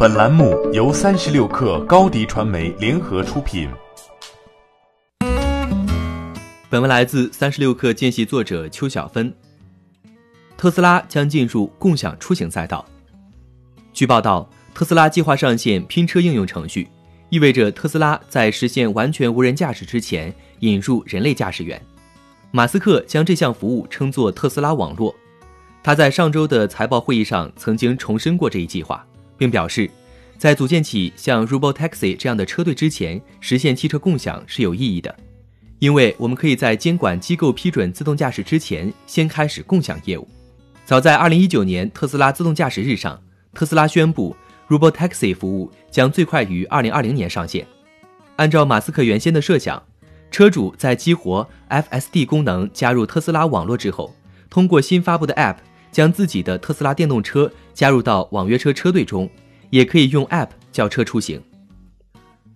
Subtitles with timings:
[0.00, 3.68] 本栏目由三十六氪高低传媒联合出品。
[6.70, 9.34] 本文来自三十六氪见习作者邱小芬。
[10.56, 12.86] 特斯拉将进入共享出行赛道。
[13.92, 16.88] 据报道，特斯拉计划上线拼车应用程序，
[17.28, 21.82] 意味着特斯拉在实现完全无人驾驶之前引入人类驾驶员。
[22.52, 25.12] 马斯克将这项服务称作特斯拉网络。
[25.82, 29.04] 他在上周的财报会议上曾经重申过这一计划，
[29.38, 29.88] 并表示，
[30.36, 35.16] 在组建起像 Robotaxi 这样的车队之前，实现汽车共享是有意义的，
[35.78, 40.28] 因为我们可以在监管机构批准自动驾驶之前先开始共享业务。
[40.84, 43.20] 早在2019年特斯拉自动驾驶日上，
[43.54, 44.36] 特斯拉宣布
[44.68, 47.66] Robotaxi 服务将最快于2020年上线。
[48.36, 49.82] 按照马斯克原先的设想，
[50.30, 54.14] 车主在激活 FSD 功能加入特斯拉网络之后，
[54.48, 55.56] 通过新发布的 App。
[55.90, 59.28] 将自己的特斯拉电动车加入到网约车车队中，
[59.70, 61.42] 也可以用 App 叫车出行。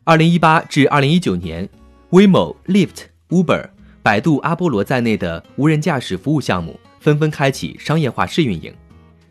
[0.05, 1.69] 二零一八至二零一九年
[2.11, 3.71] ，Waymo、Lyft、Uber、
[4.03, 8.75] 百度、阿波罗在内的无人驾驶服务项目纷纷开启商业化试运营。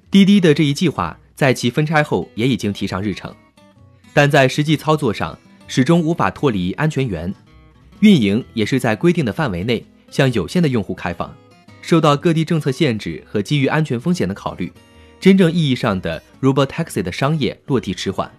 [0.10, 3.34] 滴滴的这一计划在其分拆后也已经提上日程，
[4.14, 7.34] 但在实际操作上始终无法脱离安全员，
[8.00, 11.34] 运营也是在规定的范围内向有限的用户开放。
[11.82, 14.72] 受到各地政策限制和基于安全风险的考虑，
[15.20, 18.32] 真正意义上的 Robotaxi 的商业落地迟缓。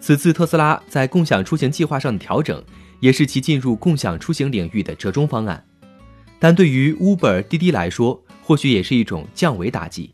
[0.00, 2.62] 此次特斯拉在共享出行计划上的调整，
[3.00, 5.64] 也是其进入共享出行领域的折中方案。
[6.38, 10.10] 但对于 Uber、滴滴来说，或许也是一种降维打击。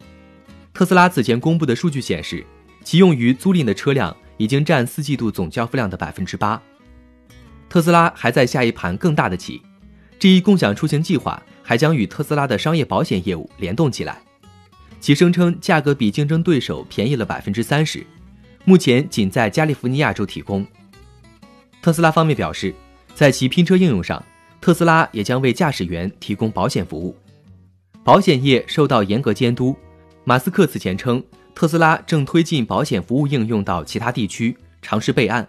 [0.74, 2.44] 特斯拉此前公布的数据显示，
[2.84, 6.60] 其用于租赁的车辆已经占四季度总交付量的百分之八。
[7.68, 9.62] 特斯拉还在下一盘更大的棋，
[10.18, 11.42] 这一共享出行计划。
[11.68, 14.18] 还将与特斯拉的商业保险业务联动起来，
[15.00, 18.06] 其声称价格比竞争对手便宜了百分之三十，
[18.64, 20.66] 目前仅在加利福尼亚州提供。
[21.82, 22.74] 特斯拉方面表示，
[23.14, 24.24] 在其拼车应用上，
[24.62, 27.14] 特斯拉也将为驾驶员提供保险服务。
[28.02, 29.76] 保险业受到严格监督。
[30.24, 31.22] 马斯克此前称，
[31.54, 35.46] 特斯拉正推进保险服务应用到其他地区，尝试备案，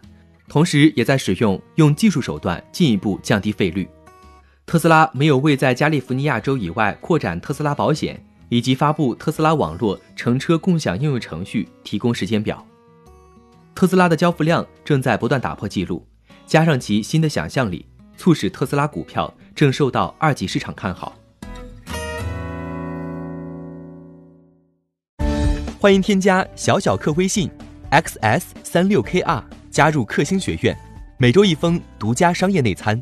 [0.50, 3.88] 同时也在使用用技术手段进一步降低费率。
[4.70, 12.64] 特斯拉没有为在加利福尼亚州以外扩展特斯拉保险以及发布特斯拉网络乘车共享应用程序提供时间表。
[13.74, 16.06] 特斯拉的交付量正在不断打破记录，
[16.46, 17.84] 加上其新的想象力，
[18.16, 21.18] 促使特斯拉股票正受到二级市场看好。
[25.80, 27.50] 欢迎添加小小客微信
[27.90, 30.78] xs 三六 kr 加入克星学院，
[31.18, 33.02] 每周一封独家商业内参。